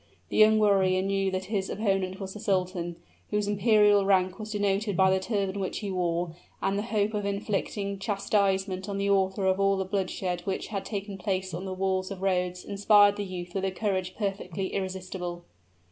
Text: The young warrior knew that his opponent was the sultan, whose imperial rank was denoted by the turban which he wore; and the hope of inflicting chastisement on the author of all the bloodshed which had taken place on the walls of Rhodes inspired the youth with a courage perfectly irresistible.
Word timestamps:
The 0.29 0.37
young 0.37 0.57
warrior 0.57 1.03
knew 1.03 1.29
that 1.29 1.45
his 1.45 1.69
opponent 1.69 2.19
was 2.19 2.33
the 2.33 2.39
sultan, 2.39 2.95
whose 3.29 3.47
imperial 3.47 4.03
rank 4.03 4.39
was 4.39 4.51
denoted 4.53 4.97
by 4.97 5.11
the 5.11 5.19
turban 5.19 5.59
which 5.59 5.77
he 5.77 5.91
wore; 5.91 6.31
and 6.59 6.75
the 6.75 6.81
hope 6.81 7.13
of 7.13 7.23
inflicting 7.23 7.99
chastisement 7.99 8.89
on 8.89 8.97
the 8.97 9.11
author 9.11 9.45
of 9.45 9.59
all 9.59 9.77
the 9.77 9.85
bloodshed 9.85 10.41
which 10.41 10.69
had 10.69 10.85
taken 10.85 11.19
place 11.19 11.53
on 11.53 11.65
the 11.65 11.71
walls 11.75 12.09
of 12.09 12.23
Rhodes 12.23 12.65
inspired 12.65 13.15
the 13.15 13.23
youth 13.25 13.53
with 13.53 13.63
a 13.65 13.69
courage 13.69 14.15
perfectly 14.17 14.73
irresistible. 14.73 15.45